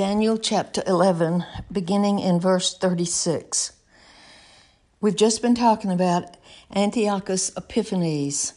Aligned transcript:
Daniel 0.00 0.38
chapter 0.38 0.82
11, 0.86 1.44
beginning 1.70 2.20
in 2.20 2.40
verse 2.40 2.74
36. 2.74 3.72
We've 4.98 5.14
just 5.14 5.42
been 5.42 5.54
talking 5.54 5.92
about 5.92 6.38
Antiochus 6.74 7.54
Epiphanes, 7.54 8.54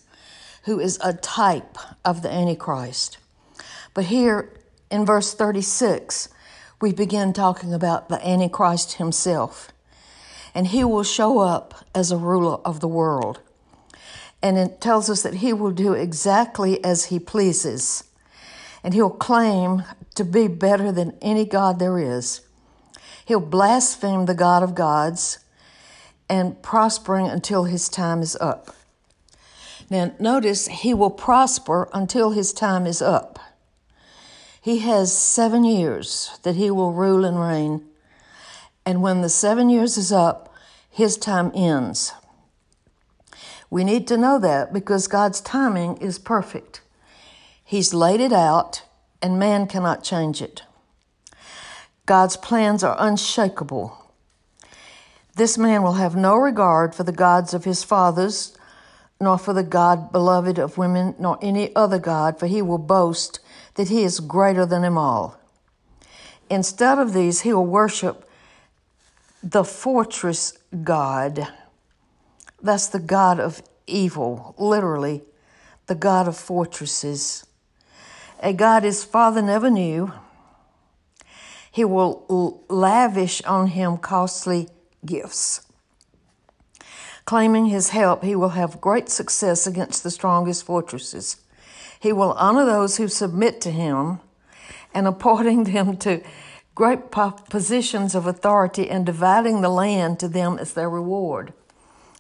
who 0.64 0.80
is 0.80 0.98
a 1.04 1.12
type 1.12 1.78
of 2.06 2.22
the 2.22 2.32
Antichrist. 2.32 3.18
But 3.94 4.06
here 4.06 4.58
in 4.90 5.06
verse 5.06 5.34
36, 5.34 6.30
we 6.80 6.94
begin 6.94 7.34
talking 7.34 7.74
about 7.74 8.08
the 8.08 8.26
Antichrist 8.26 8.94
himself. 8.94 9.70
And 10.56 10.68
he 10.68 10.86
will 10.86 11.04
show 11.04 11.40
up 11.40 11.86
as 11.94 12.10
a 12.10 12.16
ruler 12.16 12.60
of 12.64 12.80
the 12.80 12.88
world. 12.88 13.42
And 14.42 14.58
it 14.58 14.80
tells 14.80 15.10
us 15.10 15.24
that 15.24 15.34
he 15.34 15.52
will 15.52 15.72
do 15.72 15.92
exactly 15.92 16.82
as 16.86 17.08
he 17.08 17.20
pleases. 17.20 18.06
And 18.82 18.94
he'll 18.94 19.10
claim 19.10 19.84
to 20.16 20.24
be 20.24 20.48
better 20.48 20.92
than 20.92 21.18
any 21.22 21.46
God 21.46 21.80
there 21.80 22.00
is. 22.00 22.42
He'll 23.26 23.40
blaspheme 23.40 24.26
the 24.26 24.36
God 24.36 24.64
of 24.64 24.76
gods 24.76 25.40
and 26.30 26.62
prospering 26.62 27.28
until 27.28 27.66
his 27.66 27.90
time 27.90 28.22
is 28.22 28.36
up. 28.40 28.76
Now, 29.90 30.14
notice 30.20 30.68
he 30.68 30.94
will 30.94 31.10
prosper 31.10 31.90
until 31.94 32.32
his 32.32 32.54
time 32.54 32.86
is 32.86 33.02
up. 33.02 33.40
He 34.62 34.80
has 34.80 35.16
seven 35.16 35.64
years 35.64 36.40
that 36.44 36.56
he 36.56 36.72
will 36.72 36.94
rule 36.94 37.26
and 37.26 37.40
reign. 37.40 37.84
And 38.86 39.02
when 39.02 39.22
the 39.22 39.30
seven 39.30 39.70
years 39.70 39.98
is 39.98 40.12
up, 40.12 40.54
his 40.90 41.18
time 41.18 41.52
ends. 41.54 42.14
We 43.70 43.84
need 43.84 44.08
to 44.08 44.18
know 44.18 44.40
that 44.40 44.72
because 44.72 45.08
God's 45.08 45.42
timing 45.42 45.98
is 45.98 46.20
perfect. 46.20 46.82
He's 47.66 47.94
laid 47.94 48.22
it 48.22 48.32
out, 48.32 48.83
and 49.24 49.40
man 49.40 49.66
cannot 49.66 50.04
change 50.04 50.42
it. 50.42 50.64
God's 52.06 52.36
plans 52.36 52.84
are 52.84 52.98
unshakable. 53.00 53.98
This 55.38 55.58
man 55.58 55.82
will 55.82 55.94
have 55.94 56.16
no 56.16 56.36
regard 56.36 56.94
for 56.94 57.04
the 57.04 57.14
gods 57.14 57.54
of 57.54 57.64
his 57.64 57.86
fathers, 57.86 58.56
nor 59.22 59.38
for 59.38 59.54
the 59.54 59.64
God 59.64 60.12
beloved 60.12 60.60
of 60.60 60.78
women, 60.78 61.16
nor 61.18 61.40
any 61.42 61.74
other 61.74 61.98
God, 61.98 62.38
for 62.38 62.48
he 62.48 62.62
will 62.62 62.78
boast 62.78 63.40
that 63.76 63.88
he 63.88 64.04
is 64.04 64.20
greater 64.20 64.66
than 64.66 64.82
them 64.82 64.98
all. 64.98 65.40
Instead 66.50 67.00
of 67.00 67.14
these, 67.14 67.42
he 67.42 67.54
will 67.54 67.66
worship 67.66 68.30
the 69.42 69.64
fortress 69.64 70.58
God. 70.84 71.48
That's 72.62 72.88
the 72.88 73.00
God 73.00 73.40
of 73.40 73.64
evil, 73.88 74.54
literally, 74.58 75.22
the 75.88 75.96
God 75.96 76.28
of 76.28 76.36
fortresses. 76.36 77.46
A 78.44 78.52
God 78.52 78.84
his 78.84 79.06
father 79.06 79.42
never 79.42 79.70
knew. 79.70 80.12
He 81.72 81.86
will 81.86 82.66
lavish 82.68 83.42
on 83.44 83.68
him 83.68 83.98
costly 83.98 84.68
gifts. 85.06 85.62
Claiming 87.24 87.68
his 87.68 87.90
help, 87.92 88.22
he 88.22 88.36
will 88.36 88.50
have 88.50 88.82
great 88.82 89.08
success 89.08 89.66
against 89.66 90.04
the 90.04 90.12
strongest 90.12 90.66
fortresses. 90.66 91.38
He 91.98 92.12
will 92.12 92.34
honor 92.34 92.66
those 92.66 92.98
who 92.98 93.08
submit 93.08 93.62
to 93.62 93.72
him 93.72 94.20
and 94.94 95.08
appointing 95.08 95.64
them 95.74 95.96
to 95.98 96.22
great 96.76 97.12
positions 97.12 98.14
of 98.14 98.28
authority 98.28 98.90
and 98.90 99.06
dividing 99.06 99.62
the 99.62 99.70
land 99.70 100.20
to 100.20 100.28
them 100.28 100.60
as 100.60 100.74
their 100.74 100.90
reward. 100.90 101.54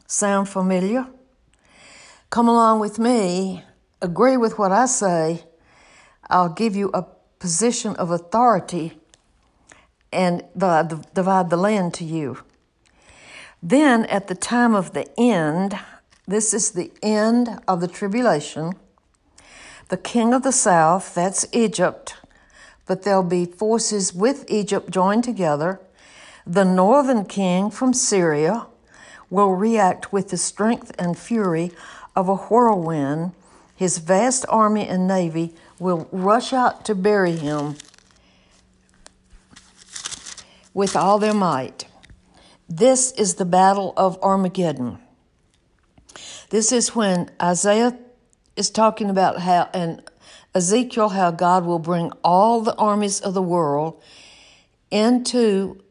Sound 0.07 0.47
familiar? 0.47 1.07
Come 2.29 2.47
along 2.47 2.79
with 2.79 2.97
me, 2.97 3.65
agree 4.01 4.37
with 4.37 4.57
what 4.57 4.71
I 4.71 4.85
say. 4.85 5.43
I'll 6.33 6.49
give 6.49 6.75
you 6.75 6.89
a 6.95 7.05
position 7.37 7.95
of 7.97 8.09
authority 8.09 8.97
and 10.11 10.43
divide 10.55 11.49
the 11.51 11.57
land 11.57 11.93
to 11.93 12.03
you. 12.03 12.39
Then, 13.61 14.05
at 14.07 14.27
the 14.27 14.35
time 14.35 14.73
of 14.73 14.93
the 14.93 15.07
end, 15.17 15.77
this 16.27 16.51
is 16.51 16.71
the 16.71 16.91
end 17.03 17.61
of 17.67 17.81
the 17.81 17.87
tribulation, 17.87 18.73
the 19.89 19.97
king 19.97 20.33
of 20.33 20.41
the 20.41 20.51
south, 20.51 21.13
that's 21.13 21.45
Egypt, 21.51 22.15
but 22.87 23.03
there'll 23.03 23.21
be 23.21 23.45
forces 23.45 24.11
with 24.11 24.43
Egypt 24.47 24.89
joined 24.89 25.23
together. 25.23 25.79
The 26.47 26.65
northern 26.65 27.25
king 27.25 27.69
from 27.69 27.93
Syria 27.93 28.65
will 29.29 29.51
react 29.51 30.11
with 30.11 30.29
the 30.29 30.37
strength 30.37 30.93
and 30.97 31.15
fury 31.15 31.71
of 32.15 32.27
a 32.27 32.35
whirlwind. 32.35 33.33
His 33.75 33.99
vast 33.99 34.45
army 34.49 34.87
and 34.87 35.07
navy 35.07 35.53
will 35.79 36.07
rush 36.11 36.53
out 36.53 36.85
to 36.85 36.95
bury 36.95 37.35
him 37.35 37.75
with 40.73 40.95
all 40.95 41.19
their 41.19 41.33
might. 41.33 41.85
This 42.69 43.11
is 43.11 43.35
the 43.35 43.45
battle 43.45 43.93
of 43.95 44.17
Armageddon. 44.23 44.99
This 46.49 46.71
is 46.71 46.95
when 46.95 47.29
Isaiah 47.41 47.97
is 48.55 48.69
talking 48.69 49.09
about 49.09 49.39
how, 49.39 49.69
and 49.73 50.01
Ezekiel, 50.55 51.09
how 51.09 51.31
God 51.31 51.65
will 51.65 51.79
bring 51.79 52.11
all 52.23 52.61
the 52.61 52.75
armies 52.75 53.19
of 53.19 53.33
the 53.33 53.41
world 53.41 54.01
into 54.91 55.81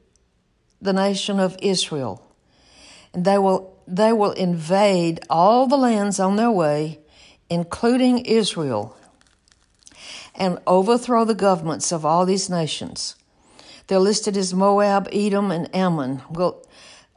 the 0.80 0.92
nation 0.92 1.40
of 1.40 1.56
Israel. 1.60 2.24
And 3.12 3.24
they 3.24 3.38
will, 3.38 3.76
they 3.86 4.12
will 4.12 4.32
invade 4.32 5.20
all 5.28 5.66
the 5.66 5.76
lands 5.76 6.18
on 6.18 6.36
their 6.36 6.50
way, 6.50 7.00
including 7.50 8.18
Israel, 8.18 8.96
and 10.34 10.58
overthrow 10.66 11.24
the 11.24 11.34
governments 11.34 11.92
of 11.92 12.04
all 12.04 12.24
these 12.24 12.48
nations. 12.48 13.16
They're 13.86 13.98
listed 13.98 14.36
as 14.36 14.54
Moab, 14.54 15.08
Edom, 15.12 15.50
and 15.50 15.74
Ammon. 15.74 16.22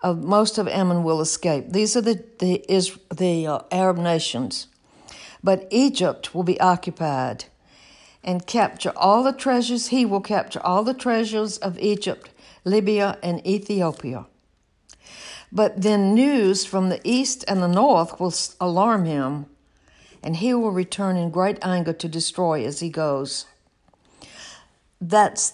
Uh, 0.03 0.13
most 0.13 0.57
of 0.57 0.67
Ammon 0.67 1.03
will 1.03 1.21
escape. 1.21 1.69
These 1.69 1.95
are 1.95 2.01
the 2.01 2.23
the, 2.39 2.65
is, 2.71 2.97
the 3.15 3.47
uh, 3.47 3.59
Arab 3.71 3.97
nations. 3.97 4.67
But 5.43 5.67
Egypt 5.69 6.33
will 6.33 6.43
be 6.43 6.59
occupied 6.59 7.45
and 8.23 8.47
capture 8.47 8.91
all 8.95 9.23
the 9.23 9.31
treasures. 9.31 9.87
He 9.87 10.05
will 10.05 10.21
capture 10.21 10.59
all 10.63 10.83
the 10.83 10.93
treasures 10.93 11.57
of 11.59 11.79
Egypt, 11.79 12.29
Libya, 12.63 13.17
and 13.21 13.45
Ethiopia. 13.45 14.25
But 15.51 15.81
then 15.81 16.13
news 16.13 16.65
from 16.65 16.89
the 16.89 16.99
east 17.03 17.45
and 17.47 17.61
the 17.61 17.67
north 17.67 18.19
will 18.19 18.33
alarm 18.59 19.05
him, 19.05 19.45
and 20.25 20.37
he 20.37 20.55
will 20.55 20.71
return 20.71 21.15
in 21.15 21.29
great 21.29 21.59
anger 21.61 21.93
to 21.93 22.09
destroy 22.09 22.65
as 22.65 22.79
he 22.79 22.89
goes. 22.89 23.45
That's 24.99 25.53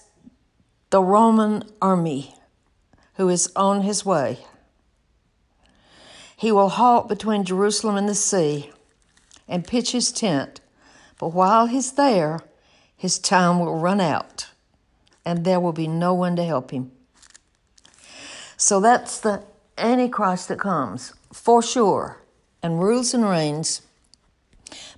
the 0.92 1.04
Roman 1.04 1.64
army 1.82 2.36
who 3.16 3.28
is 3.28 3.52
on 3.54 3.82
his 3.82 4.06
way. 4.06 4.40
He 6.38 6.54
will 6.54 6.70
halt 6.70 7.10
between 7.10 7.44
Jerusalem 7.44 7.98
and 7.98 8.08
the 8.08 8.16
sea 8.16 8.72
and 9.46 9.68
pitch 9.68 9.92
his 9.92 10.10
tent. 10.10 10.62
But 11.20 11.34
while 11.34 11.68
he's 11.68 11.92
there, 11.92 12.40
his 12.96 13.20
time 13.20 13.60
will 13.60 13.78
run 13.78 14.00
out 14.00 14.52
and 15.26 15.44
there 15.44 15.60
will 15.60 15.74
be 15.74 15.88
no 15.88 16.14
one 16.14 16.38
to 16.38 16.46
help 16.46 16.72
him. 16.72 16.94
So 18.56 18.80
that's 18.80 19.20
the 19.20 19.44
Antichrist 19.78 20.48
that 20.48 20.60
comes, 20.60 21.14
for 21.34 21.62
sure, 21.62 22.22
and 22.64 22.80
rules 22.80 23.14
and 23.14 23.28
reigns. 23.28 23.82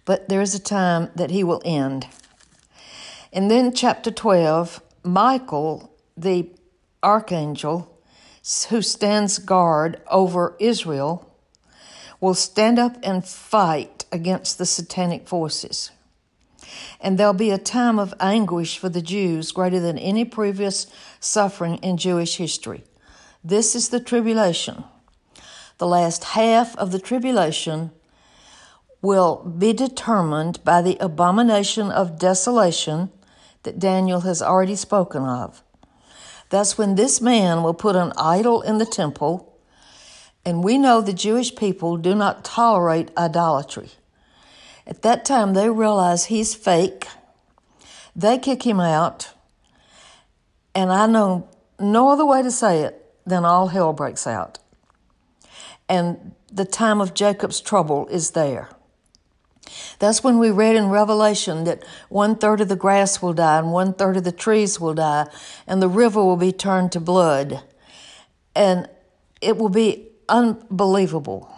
But 0.06 0.30
there's 0.30 0.54
a 0.54 0.60
time 0.60 1.10
that 1.16 1.32
he 1.32 1.44
will 1.44 1.62
end. 1.64 2.08
And 3.32 3.50
then, 3.50 3.74
chapter 3.74 4.12
12, 4.12 4.82
Michael, 5.04 5.94
the 6.16 6.50
archangel 7.02 7.90
who 8.70 8.82
stands 8.82 9.40
guard 9.40 10.02
over 10.08 10.56
Israel, 10.60 11.30
will 12.20 12.34
stand 12.34 12.78
up 12.78 12.98
and 13.04 13.26
fight 13.26 14.06
against 14.12 14.58
the 14.58 14.66
satanic 14.66 15.28
forces. 15.28 15.92
And 17.02 17.18
there'll 17.18 17.34
be 17.34 17.52
a 17.52 17.58
time 17.58 18.00
of 18.00 18.14
anguish 18.20 18.78
for 18.78 18.90
the 18.90 19.02
Jews 19.02 19.52
greater 19.52 19.80
than 19.80 19.98
any 19.98 20.24
previous 20.26 20.88
suffering 21.20 21.78
in 21.78 21.98
Jewish 21.98 22.38
history. 22.38 22.84
This 23.44 23.76
is 23.76 23.90
the 23.90 24.00
tribulation. 24.00 24.84
The 25.78 25.88
last 25.88 26.24
half 26.24 26.76
of 26.78 26.92
the 26.92 27.00
tribulation 27.00 27.92
will 29.04 29.44
be 29.44 29.74
determined 29.74 30.64
by 30.64 30.82
the 30.82 30.98
abomination 31.00 31.92
of 31.92 32.18
desolation 32.18 33.12
that 33.62 33.78
Daniel 33.78 34.22
has 34.22 34.42
already 34.42 34.76
spoken 34.76 35.22
of. 35.24 35.62
That's 36.50 36.78
when 36.78 36.96
this 36.96 37.22
man 37.22 37.62
will 37.62 37.74
put 37.74 37.96
an 37.96 38.14
idol 38.18 38.62
in 38.62 38.78
the 38.80 38.86
temple 38.86 39.54
and 40.46 40.64
we 40.64 40.78
know 40.78 41.02
the 41.02 41.14
Jewish 41.14 41.56
people 41.56 41.98
do 41.98 42.16
not 42.16 42.44
tolerate 42.44 43.12
idolatry. 43.18 43.92
At 44.86 45.02
that 45.04 45.24
time, 45.24 45.54
they 45.54 45.70
realize 45.70 46.26
he's 46.26 46.54
fake. 46.54 47.08
They 48.16 48.38
kick 48.38 48.64
him 48.64 48.80
out. 48.80 49.32
And 50.76 50.92
I 50.92 51.08
know 51.08 51.50
no 51.80 52.10
other 52.10 52.26
way 52.26 52.44
to 52.44 52.52
say 52.52 52.82
it 52.82 53.06
than 53.26 53.46
all 53.46 53.68
hell 53.68 53.94
breaks 53.94 54.28
out. 54.28 54.60
And 55.88 56.34
the 56.52 56.66
time 56.66 57.00
of 57.00 57.14
Jacob's 57.14 57.62
trouble 57.62 58.08
is 58.08 58.32
there. 58.32 58.70
That's 60.00 60.24
when 60.24 60.40
we 60.40 60.52
read 60.52 60.76
in 60.76 60.90
Revelation 60.90 61.64
that 61.64 61.84
one 62.10 62.36
third 62.36 62.62
of 62.62 62.68
the 62.68 62.76
grass 62.76 63.22
will 63.22 63.34
die 63.34 63.60
and 63.60 63.72
one 63.72 63.94
third 63.94 64.18
of 64.18 64.24
the 64.24 64.32
trees 64.32 64.80
will 64.80 64.94
die 64.94 65.28
and 65.68 65.82
the 65.82 65.88
river 65.88 66.24
will 66.24 66.38
be 66.38 66.52
turned 66.52 66.92
to 66.94 67.00
blood. 67.00 67.64
And 68.56 68.90
it 69.42 69.58
will 69.58 69.70
be 69.70 70.10
unbelievable. 70.30 71.50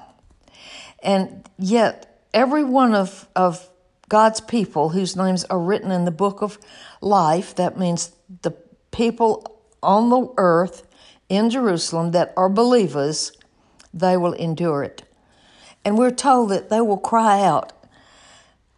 And 1.02 1.48
yet, 1.57 2.24
every 2.34 2.63
one 2.63 2.94
of, 2.94 3.28
of 3.36 3.69
God's 4.10 4.42
people 4.42 4.90
whose 4.90 5.16
names 5.16 5.44
are 5.46 5.60
written 5.60 5.92
in 5.92 6.06
the 6.06 6.12
book 6.12 6.42
of 6.42 6.57
life, 7.02 7.56
that 7.56 7.78
means 7.78 8.12
the 8.42 8.52
people 8.92 9.60
on 9.81 10.10
the 10.10 10.34
earth 10.38 10.88
in 11.30 11.50
Jerusalem 11.50 12.12
that 12.12 12.34
are 12.38 12.50
believers, 12.50 13.31
they 13.94 14.18
will 14.18 14.34
endure 14.34 14.84
it. 14.84 15.04
And 15.84 15.98
we're 15.98 16.12
told 16.12 16.50
that 16.50 16.69
they 16.69 16.81
will 16.81 16.98
cry 16.98 17.44
out 17.44 17.72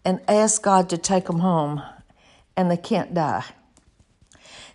and 0.07 0.21
ask 0.29 0.61
God 0.61 0.87
to 0.87 0.97
take 0.97 1.25
them 1.25 1.39
home, 1.39 1.83
and 2.55 2.71
they 2.71 2.77
can't 2.77 3.13
die. 3.13 3.43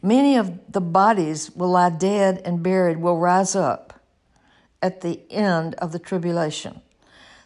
Many 0.03 0.37
of 0.37 0.61
the 0.71 0.83
bodies 0.83 1.51
will 1.53 1.71
lie 1.71 1.89
dead 1.89 2.43
and 2.45 2.63
buried, 2.63 2.99
will 2.99 3.17
rise 3.17 3.57
up 3.57 3.99
at 4.83 5.01
the 5.01 5.23
end 5.31 5.75
of 5.77 5.91
the 5.91 5.99
tribulation. 5.99 6.83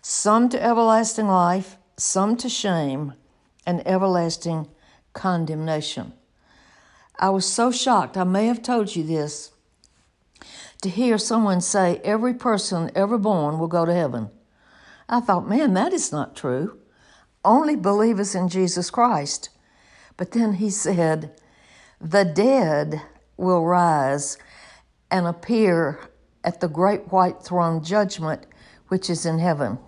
Some 0.02 0.48
to 0.48 0.60
everlasting 0.60 1.28
life, 1.28 1.76
some 1.96 2.36
to 2.38 2.48
shame 2.48 3.12
and 3.64 3.86
everlasting 3.86 4.66
condemnation. 5.12 6.12
I 7.20 7.30
was 7.30 7.46
so 7.46 7.70
shocked, 7.70 8.16
I 8.16 8.24
may 8.24 8.46
have 8.46 8.62
told 8.62 8.96
you 8.96 9.04
this, 9.04 9.52
to 10.82 10.88
hear 10.88 11.18
someone 11.18 11.60
say 11.60 12.00
every 12.02 12.34
person 12.34 12.90
ever 12.96 13.16
born 13.16 13.60
will 13.60 13.68
go 13.68 13.84
to 13.84 13.94
heaven. 13.94 14.30
I 15.08 15.20
thought, 15.20 15.48
man, 15.48 15.74
that 15.74 15.92
is 15.92 16.10
not 16.10 16.34
true 16.34 16.80
only 17.46 17.76
believers 17.76 18.34
in 18.34 18.48
Jesus 18.48 18.90
Christ. 18.90 19.48
But 20.16 20.32
then 20.32 20.54
he 20.54 20.68
said, 20.68 21.40
The 22.00 22.24
dead 22.24 23.00
will 23.36 23.64
rise 23.64 24.36
and 25.10 25.26
appear 25.26 26.00
at 26.44 26.60
the 26.60 26.68
great 26.68 27.12
white 27.12 27.42
throne 27.42 27.82
judgment 27.82 28.46
which 28.88 29.08
is 29.08 29.24
in 29.24 29.38
heaven. 29.38 29.78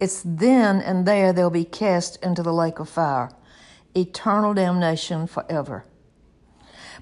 It's 0.00 0.22
then 0.24 0.80
and 0.80 1.06
there 1.06 1.32
they'll 1.32 1.50
be 1.50 1.64
cast 1.64 2.22
into 2.22 2.42
the 2.42 2.52
lake 2.52 2.78
of 2.78 2.88
fire, 2.88 3.30
eternal 3.96 4.54
damnation 4.54 5.26
forever. 5.26 5.84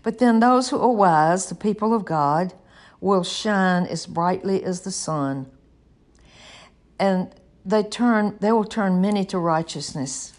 But 0.03 0.19
then 0.19 0.41
those 0.41 0.71
who 0.71 0.79
are 0.79 0.93
wise, 0.93 1.49
the 1.49 1.55
people 1.55 1.93
of 1.93 2.05
God, 2.05 2.55
will 3.01 3.25
shine 3.25 3.87
as 3.87 4.07
brightly 4.07 4.65
as 4.65 4.83
the 4.83 4.91
sun. 4.91 5.51
And 6.99 7.35
they 7.67 7.83
turn 7.83 8.37
they 8.41 8.53
will 8.53 8.65
turn 8.65 9.01
many 9.01 9.25
to 9.27 9.39
righteousness. 9.39 10.33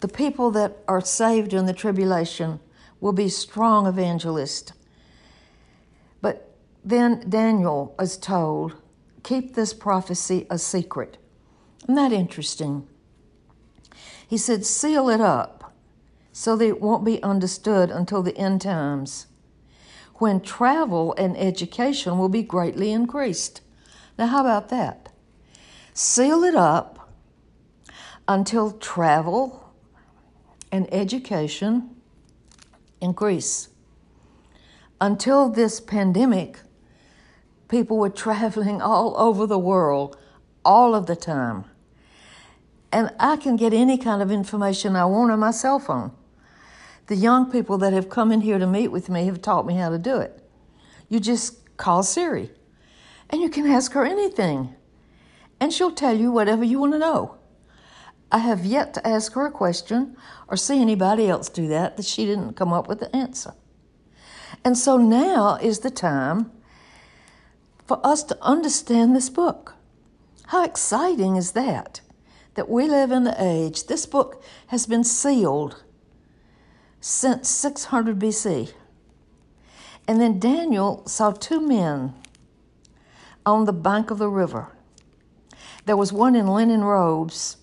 The 0.00 0.08
people 0.08 0.50
that 0.52 0.78
are 0.88 1.00
saved 1.00 1.52
in 1.52 1.66
the 1.66 1.72
tribulation 1.72 2.60
will 3.00 3.12
be 3.12 3.28
strong 3.28 3.86
evangelists. 3.86 4.72
But 6.20 6.54
then 6.84 7.28
Daniel 7.28 7.94
is 8.00 8.16
told, 8.16 8.74
keep 9.22 9.54
this 9.54 9.74
prophecy 9.74 10.46
a 10.50 10.58
secret. 10.58 11.18
Isn't 11.84 11.94
that 11.96 12.12
interesting? 12.12 12.86
He 14.26 14.38
said, 14.38 14.64
seal 14.64 15.08
it 15.10 15.20
up 15.20 15.74
so 16.32 16.56
that 16.56 16.66
it 16.66 16.80
won't 16.80 17.04
be 17.04 17.22
understood 17.22 17.90
until 17.90 18.22
the 18.22 18.36
end 18.36 18.62
times, 18.62 19.26
when 20.16 20.40
travel 20.40 21.14
and 21.16 21.36
education 21.36 22.18
will 22.18 22.28
be 22.28 22.42
greatly 22.42 22.90
increased. 22.90 23.60
Now, 24.18 24.26
how 24.26 24.40
about 24.40 24.68
that? 24.70 25.10
Seal 25.94 26.42
it 26.42 26.56
up 26.56 27.08
until 28.26 28.72
travel 28.72 29.72
and 30.72 30.92
education 30.92 31.94
increase. 33.00 33.68
Until 35.00 35.48
this 35.48 35.80
pandemic, 35.80 36.58
people 37.68 37.96
were 37.96 38.10
traveling 38.10 38.82
all 38.82 39.16
over 39.16 39.46
the 39.46 39.58
world 39.58 40.16
all 40.64 40.94
of 40.94 41.06
the 41.06 41.16
time. 41.16 41.64
And 42.90 43.10
I 43.18 43.36
can 43.36 43.56
get 43.56 43.72
any 43.72 43.98
kind 43.98 44.22
of 44.22 44.30
information 44.30 44.96
I 44.96 45.04
want 45.04 45.30
on 45.32 45.40
my 45.40 45.50
cell 45.50 45.78
phone. 45.78 46.12
The 47.06 47.16
young 47.16 47.50
people 47.50 47.76
that 47.78 47.92
have 47.92 48.08
come 48.08 48.32
in 48.32 48.40
here 48.40 48.58
to 48.58 48.66
meet 48.66 48.88
with 48.88 49.08
me 49.08 49.26
have 49.26 49.42
taught 49.42 49.66
me 49.66 49.74
how 49.74 49.90
to 49.90 49.98
do 49.98 50.18
it. 50.18 50.42
You 51.08 51.20
just 51.20 51.76
call 51.76 52.02
Siri 52.02 52.50
and 53.30 53.42
you 53.42 53.50
can 53.50 53.66
ask 53.66 53.92
her 53.92 54.04
anything 54.04 54.74
and 55.64 55.72
she'll 55.72 55.90
tell 55.90 56.14
you 56.14 56.30
whatever 56.30 56.62
you 56.62 56.78
want 56.78 56.92
to 56.92 56.98
know. 56.98 57.38
I 58.30 58.36
have 58.36 58.66
yet 58.66 58.92
to 58.94 59.08
ask 59.08 59.32
her 59.32 59.46
a 59.46 59.50
question 59.50 60.14
or 60.46 60.58
see 60.58 60.78
anybody 60.78 61.26
else 61.26 61.48
do 61.48 61.68
that 61.68 61.96
that 61.96 62.04
she 62.04 62.26
didn't 62.26 62.52
come 62.52 62.70
up 62.70 62.86
with 62.86 63.00
the 63.00 63.16
answer. 63.16 63.54
And 64.62 64.76
so 64.76 64.98
now 64.98 65.54
is 65.56 65.78
the 65.78 65.90
time 65.90 66.52
for 67.86 67.98
us 68.06 68.22
to 68.24 68.36
understand 68.42 69.16
this 69.16 69.30
book. 69.30 69.74
How 70.48 70.66
exciting 70.66 71.36
is 71.36 71.52
that? 71.52 72.02
That 72.56 72.68
we 72.68 72.86
live 72.86 73.10
in 73.10 73.24
the 73.24 73.42
age, 73.42 73.86
this 73.86 74.04
book 74.04 74.44
has 74.66 74.84
been 74.84 75.02
sealed 75.02 75.82
since 77.00 77.48
600 77.48 78.18
BC. 78.18 78.74
And 80.06 80.20
then 80.20 80.38
Daniel 80.38 81.06
saw 81.06 81.30
two 81.30 81.66
men 81.66 82.12
on 83.46 83.64
the 83.64 83.72
bank 83.72 84.10
of 84.10 84.18
the 84.18 84.28
river. 84.28 84.73
There 85.84 85.96
was 85.96 86.12
one 86.12 86.34
in 86.34 86.46
linen 86.46 86.84
robes. 86.84 87.58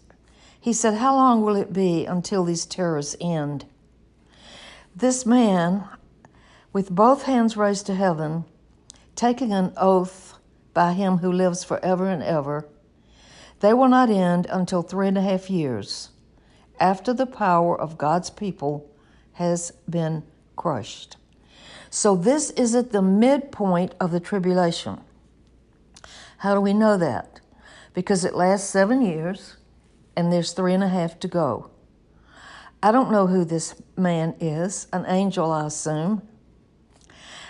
He 0.59 0.73
said, 0.73 0.95
How 0.95 1.15
long 1.15 1.41
will 1.41 1.55
it 1.55 1.73
be 1.73 2.05
until 2.05 2.43
these 2.43 2.65
terrors 2.65 3.15
end? 3.19 3.65
This 4.95 5.25
man, 5.25 5.85
with 6.71 6.91
both 6.91 7.23
hands 7.23 7.57
raised 7.57 7.85
to 7.87 7.95
heaven, 7.95 8.45
taking 9.15 9.51
an 9.51 9.73
oath 9.77 10.37
by 10.73 10.93
him 10.93 11.17
who 11.17 11.31
lives 11.31 11.63
forever 11.63 12.07
and 12.07 12.21
ever, 12.21 12.67
they 13.59 13.73
will 13.73 13.89
not 13.89 14.09
end 14.09 14.47
until 14.49 14.81
three 14.81 15.07
and 15.07 15.17
a 15.17 15.21
half 15.21 15.49
years 15.49 16.09
after 16.79 17.13
the 17.13 17.27
power 17.27 17.79
of 17.79 17.97
God's 17.97 18.29
people 18.29 18.89
has 19.33 19.71
been 19.89 20.23
crushed. 20.55 21.17
So, 21.89 22.15
this 22.15 22.51
is 22.51 22.73
at 22.73 22.91
the 22.91 23.01
midpoint 23.01 23.93
of 23.99 24.11
the 24.11 24.19
tribulation. 24.19 25.01
How 26.37 26.55
do 26.55 26.61
we 26.61 26.73
know 26.73 26.97
that? 26.97 27.40
Because 27.93 28.25
it 28.25 28.35
lasts 28.35 28.69
seven 28.69 29.01
years 29.01 29.57
and 30.15 30.31
there's 30.31 30.53
three 30.53 30.73
and 30.73 30.83
a 30.83 30.89
half 30.89 31.19
to 31.19 31.27
go. 31.27 31.71
I 32.83 32.91
don't 32.91 33.11
know 33.11 33.27
who 33.27 33.45
this 33.45 33.75
man 33.95 34.35
is, 34.39 34.87
an 34.91 35.05
angel, 35.07 35.51
I 35.51 35.67
assume. 35.67 36.27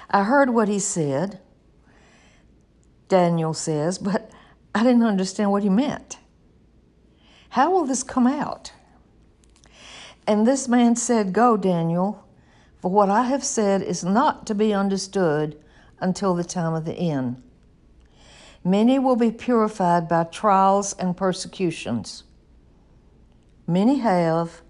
I 0.09 0.23
heard 0.23 0.49
what 0.49 0.67
he 0.67 0.79
said, 0.79 1.39
Daniel 3.07 3.53
says, 3.53 3.97
but 3.97 4.29
I 4.75 4.83
didn't 4.83 5.03
understand 5.03 5.51
what 5.51 5.63
he 5.63 5.69
meant. 5.69 6.17
How 7.49 7.71
will 7.71 7.85
this 7.85 8.03
come 8.03 8.27
out? 8.27 8.71
And 10.27 10.47
this 10.47 10.67
man 10.67 10.95
said, 10.95 11.33
Go, 11.33 11.57
Daniel, 11.57 12.25
for 12.79 12.89
what 12.89 13.09
I 13.09 13.23
have 13.23 13.43
said 13.43 13.81
is 13.81 14.03
not 14.03 14.47
to 14.47 14.55
be 14.55 14.73
understood 14.73 15.61
until 15.99 16.33
the 16.33 16.43
time 16.43 16.73
of 16.73 16.85
the 16.85 16.93
end. 16.93 17.41
Many 18.63 18.99
will 18.99 19.15
be 19.15 19.31
purified 19.31 20.07
by 20.07 20.25
trials 20.25 20.93
and 20.93 21.17
persecutions. 21.17 22.23
Many 23.65 23.99
have, 23.99 24.61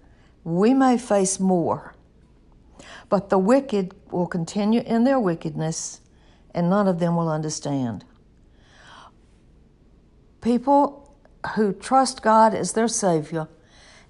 we 0.44 0.72
may 0.72 0.96
face 0.96 1.38
more. 1.38 1.94
But 3.08 3.28
the 3.28 3.38
wicked 3.38 3.94
will 4.10 4.26
continue 4.26 4.80
in 4.80 5.04
their 5.04 5.20
wickedness, 5.20 6.00
and 6.54 6.70
none 6.70 6.88
of 6.88 6.98
them 6.98 7.16
will 7.16 7.28
understand. 7.28 8.04
People 10.40 11.14
who 11.54 11.72
trust 11.72 12.22
God 12.22 12.54
as 12.54 12.72
their 12.72 12.88
Savior 12.88 13.48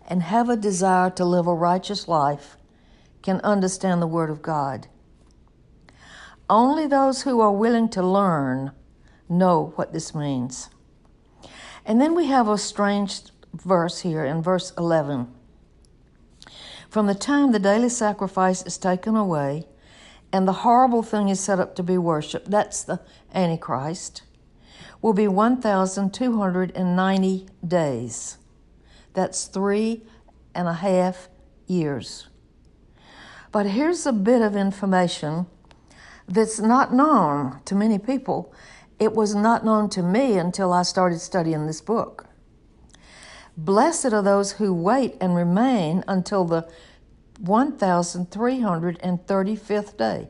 and 0.06 0.22
have 0.22 0.48
a 0.48 0.56
desire 0.56 1.10
to 1.10 1.24
live 1.24 1.46
a 1.46 1.54
righteous 1.54 2.06
life 2.06 2.56
can 3.22 3.40
understand 3.40 4.00
the 4.00 4.06
Word 4.06 4.30
of 4.30 4.42
God. 4.42 4.86
Only 6.48 6.86
those 6.86 7.22
who 7.22 7.40
are 7.40 7.52
willing 7.52 7.88
to 7.90 8.02
learn 8.02 8.72
know 9.32 9.72
what 9.76 9.92
this 9.92 10.14
means. 10.14 10.70
And 11.84 12.00
then 12.00 12.14
we 12.14 12.26
have 12.26 12.48
a 12.48 12.56
strange 12.56 13.22
verse 13.52 14.00
here 14.00 14.24
in 14.24 14.42
verse 14.42 14.72
11. 14.78 15.26
From 16.88 17.06
the 17.06 17.14
time 17.14 17.52
the 17.52 17.58
daily 17.58 17.88
sacrifice 17.88 18.62
is 18.62 18.78
taken 18.78 19.16
away 19.16 19.66
and 20.32 20.46
the 20.46 20.52
horrible 20.52 21.02
thing 21.02 21.28
is 21.28 21.40
set 21.40 21.58
up 21.58 21.74
to 21.76 21.82
be 21.82 21.98
worshiped, 21.98 22.50
that's 22.50 22.84
the 22.84 23.00
Antichrist, 23.34 24.22
will 25.02 25.12
be 25.12 25.28
1,290 25.28 27.46
days. 27.66 28.38
That's 29.14 29.46
three 29.46 30.02
and 30.54 30.68
a 30.68 30.74
half 30.74 31.28
years. 31.66 32.28
But 33.50 33.66
here's 33.66 34.06
a 34.06 34.12
bit 34.12 34.40
of 34.40 34.54
information 34.56 35.46
that's 36.26 36.60
not 36.60 36.94
known 36.94 37.60
to 37.66 37.74
many 37.74 37.98
people, 37.98 38.54
it 39.02 39.12
was 39.14 39.34
not 39.34 39.64
known 39.64 39.88
to 39.90 40.00
me 40.00 40.38
until 40.38 40.72
I 40.72 40.82
started 40.82 41.18
studying 41.18 41.66
this 41.66 41.80
book. 41.80 42.28
Blessed 43.56 44.12
are 44.12 44.22
those 44.22 44.52
who 44.52 44.72
wait 44.72 45.16
and 45.20 45.34
remain 45.34 46.04
until 46.06 46.44
the 46.44 46.68
1335th 47.42 49.96
day. 49.96 50.28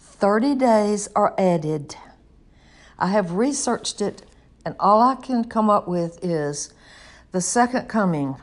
30 0.00 0.56
days 0.56 1.08
are 1.14 1.36
added. 1.38 1.94
I 2.98 3.06
have 3.06 3.30
researched 3.30 4.00
it, 4.00 4.22
and 4.66 4.74
all 4.80 5.00
I 5.00 5.14
can 5.14 5.44
come 5.44 5.70
up 5.70 5.86
with 5.86 6.18
is 6.20 6.74
the 7.30 7.40
second 7.40 7.88
coming. 7.88 8.34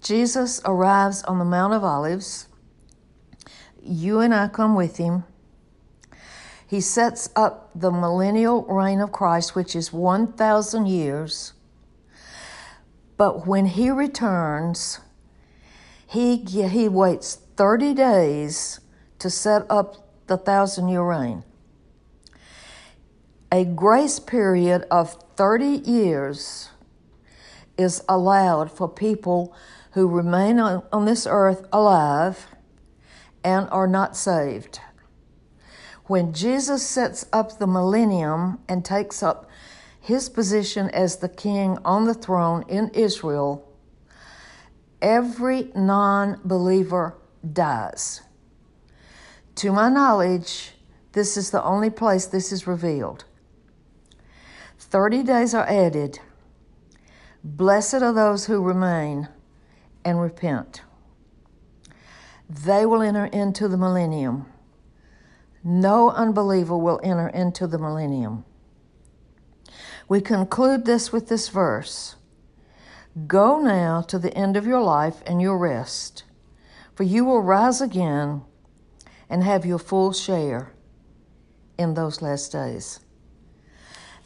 Jesus 0.00 0.62
arrives 0.64 1.22
on 1.24 1.38
the 1.38 1.44
Mount 1.44 1.74
of 1.74 1.84
Olives. 1.84 2.48
You 3.82 4.20
and 4.20 4.34
I 4.34 4.48
come 4.48 4.74
with 4.74 4.96
him. 4.96 5.24
He 6.72 6.80
sets 6.80 7.28
up 7.36 7.68
the 7.74 7.90
millennial 7.90 8.62
reign 8.64 9.00
of 9.00 9.12
Christ, 9.12 9.54
which 9.54 9.76
is 9.76 9.92
1,000 9.92 10.86
years. 10.86 11.52
But 13.18 13.46
when 13.46 13.66
he 13.66 13.90
returns, 13.90 14.98
he, 16.06 16.36
he 16.38 16.88
waits 16.88 17.34
30 17.56 17.92
days 17.92 18.80
to 19.18 19.28
set 19.28 19.70
up 19.70 20.08
the 20.28 20.38
thousand 20.38 20.88
year 20.88 21.02
reign. 21.02 21.44
A 23.52 23.66
grace 23.66 24.18
period 24.18 24.86
of 24.90 25.12
30 25.36 25.66
years 25.66 26.70
is 27.76 28.02
allowed 28.08 28.72
for 28.72 28.88
people 28.88 29.54
who 29.90 30.08
remain 30.08 30.58
on, 30.58 30.82
on 30.90 31.04
this 31.04 31.26
earth 31.28 31.66
alive 31.70 32.46
and 33.44 33.68
are 33.68 33.86
not 33.86 34.16
saved. 34.16 34.80
When 36.12 36.34
Jesus 36.34 36.86
sets 36.86 37.24
up 37.32 37.58
the 37.58 37.66
millennium 37.66 38.58
and 38.68 38.84
takes 38.84 39.22
up 39.22 39.48
his 39.98 40.28
position 40.28 40.90
as 40.90 41.16
the 41.16 41.28
king 41.30 41.78
on 41.86 42.04
the 42.04 42.12
throne 42.12 42.66
in 42.68 42.90
Israel, 42.90 43.66
every 45.00 45.72
non 45.74 46.38
believer 46.44 47.16
dies. 47.50 48.20
To 49.54 49.72
my 49.72 49.88
knowledge, 49.88 50.72
this 51.12 51.38
is 51.38 51.50
the 51.50 51.64
only 51.64 51.88
place 51.88 52.26
this 52.26 52.52
is 52.52 52.66
revealed. 52.66 53.24
30 54.80 55.22
days 55.22 55.54
are 55.54 55.66
added. 55.66 56.18
Blessed 57.42 58.02
are 58.02 58.12
those 58.12 58.44
who 58.44 58.60
remain 58.60 59.30
and 60.04 60.20
repent. 60.20 60.82
They 62.50 62.84
will 62.84 63.00
enter 63.00 63.24
into 63.24 63.66
the 63.66 63.78
millennium. 63.78 64.51
No 65.64 66.10
unbeliever 66.10 66.76
will 66.76 67.00
enter 67.02 67.28
into 67.28 67.66
the 67.66 67.78
millennium. 67.78 68.44
We 70.08 70.20
conclude 70.20 70.84
this 70.84 71.12
with 71.12 71.28
this 71.28 71.48
verse 71.48 72.16
Go 73.26 73.60
now 73.60 74.00
to 74.02 74.18
the 74.18 74.32
end 74.34 74.56
of 74.56 74.66
your 74.66 74.80
life 74.80 75.22
and 75.26 75.40
your 75.40 75.58
rest, 75.58 76.24
for 76.94 77.02
you 77.02 77.24
will 77.24 77.42
rise 77.42 77.80
again 77.80 78.42
and 79.28 79.44
have 79.44 79.66
your 79.66 79.78
full 79.78 80.12
share 80.12 80.72
in 81.78 81.94
those 81.94 82.22
last 82.22 82.52
days. 82.52 83.00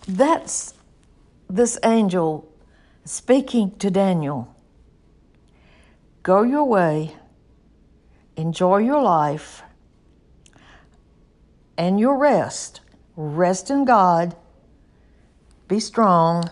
That's 0.07 0.75
this 1.51 1.79
angel 1.85 2.53
speaking 3.05 3.77
to 3.79 3.91
Daniel. 3.91 4.55
Go 6.23 6.43
your 6.43 6.65
way, 6.65 7.17
enjoy 8.37 8.79
your 8.79 9.03
life 9.03 9.63
and 11.77 12.01
your 12.01 12.17
rest. 12.17 12.81
Rest 13.17 13.71
in 13.71 13.85
God, 13.85 14.37
be 15.69 15.81
strong, 15.81 16.51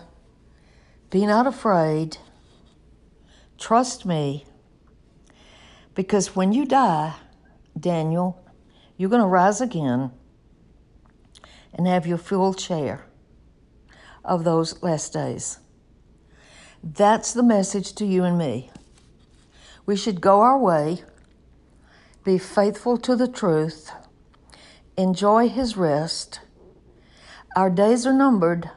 be 1.11 1.25
not 1.25 1.45
afraid, 1.45 2.17
trust 3.59 4.05
me. 4.05 4.45
Because 5.93 6.35
when 6.35 6.53
you 6.53 6.65
die, 6.65 7.13
Daniel, 7.79 8.43
you're 8.97 9.09
going 9.09 9.21
to 9.21 9.27
rise 9.27 9.61
again 9.61 10.11
and 11.73 11.87
have 11.87 12.07
your 12.07 12.17
full 12.17 12.53
share 12.53 13.05
of 14.23 14.43
those 14.43 14.81
last 14.81 15.13
days. 15.13 15.59
That's 16.83 17.33
the 17.33 17.43
message 17.43 17.93
to 17.95 18.05
you 18.05 18.23
and 18.23 18.37
me. 18.37 18.71
We 19.85 19.95
should 19.95 20.19
go 20.19 20.41
our 20.41 20.57
way, 20.57 21.03
be 22.23 22.37
faithful 22.37 22.97
to 22.97 23.15
the 23.15 23.27
truth, 23.27 23.91
enjoy 24.97 25.49
His 25.49 25.77
rest. 25.77 26.39
Our 27.55 27.69
days 27.69 28.05
are 28.05 28.13
numbered. 28.13 28.69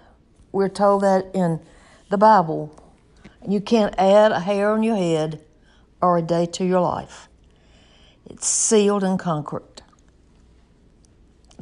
We're 0.52 0.68
told 0.68 1.02
that 1.02 1.26
in 1.34 1.60
the 2.10 2.18
Bible. 2.18 2.74
You 3.46 3.60
can't 3.60 3.94
add 3.98 4.32
a 4.32 4.40
hair 4.40 4.70
on 4.70 4.82
your 4.82 4.96
head 4.96 5.44
or 6.00 6.18
a 6.18 6.22
day 6.22 6.46
to 6.46 6.64
your 6.64 6.80
life. 6.80 7.28
It's 8.26 8.46
sealed 8.46 9.04
and 9.04 9.18
conquered. 9.18 9.82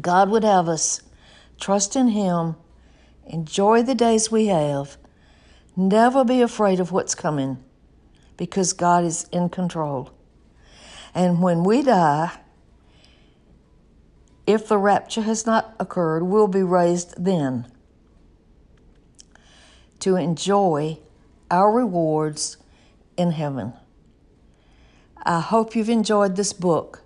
God 0.01 0.31
would 0.31 0.45
have 0.45 0.69
us 0.69 1.03
trust 1.59 1.97
in 1.97 2.09
Him, 2.09 2.57
enjoy 3.27 3.83
the 3.83 3.95
days 3.95 4.31
we 4.31 4.47
have, 4.47 4.99
never 5.75 6.25
be 6.25 6.43
afraid 6.43 6.81
of 6.81 6.93
what's 6.93 7.15
coming 7.15 7.63
because 8.37 8.73
God 8.73 9.05
is 9.05 9.27
in 9.33 9.49
control. 9.49 10.11
And 11.15 11.43
when 11.43 11.65
we 11.65 11.83
die, 11.83 12.39
if 14.47 14.69
the 14.69 14.79
rapture 14.79 15.23
has 15.23 15.45
not 15.45 15.75
occurred, 15.81 16.23
we'll 16.23 16.49
be 16.49 16.63
raised 16.63 17.15
then 17.23 17.71
to 19.99 20.17
enjoy 20.17 20.99
our 21.51 21.73
rewards 21.73 22.57
in 23.17 23.33
heaven. 23.33 23.73
I 25.25 25.41
hope 25.41 25.75
you've 25.75 25.89
enjoyed 25.89 26.37
this 26.37 26.53
book. 26.53 27.03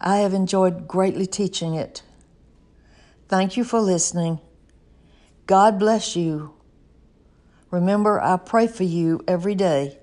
I 0.00 0.18
have 0.18 0.34
enjoyed 0.34 0.86
greatly 0.86 1.26
teaching 1.26 1.74
it. 1.74 2.02
Thank 3.28 3.56
you 3.56 3.64
for 3.64 3.80
listening. 3.80 4.40
God 5.46 5.78
bless 5.78 6.14
you. 6.14 6.54
Remember, 7.70 8.20
I 8.20 8.36
pray 8.36 8.66
for 8.66 8.84
you 8.84 9.24
every 9.26 9.54
day. 9.54 9.98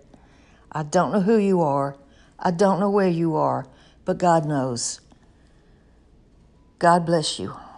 I 0.72 0.84
don't 0.84 1.12
know 1.12 1.22
who 1.22 1.38
you 1.38 1.62
are. 1.62 1.96
I 2.38 2.52
don't 2.52 2.80
know 2.80 2.90
where 2.90 3.08
you 3.08 3.36
are, 3.36 3.68
but 4.06 4.18
God 4.18 4.46
knows. 4.46 5.02
God 6.80 7.06
bless 7.06 7.40
you. 7.40 7.69